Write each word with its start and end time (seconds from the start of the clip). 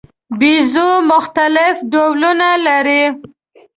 بیزو 0.39 0.89
مختلف 1.11 1.75
ډولونه 1.91 2.49
لري. 2.67 3.03